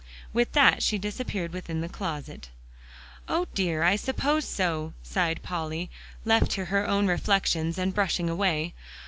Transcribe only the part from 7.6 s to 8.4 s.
and brushing